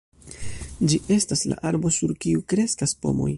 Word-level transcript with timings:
Ĝi 0.93 0.99
estas 1.17 1.45
la 1.51 1.59
arbo 1.73 1.93
sur 1.99 2.15
kiu 2.25 2.43
kreskas 2.55 2.97
pomoj. 3.05 3.29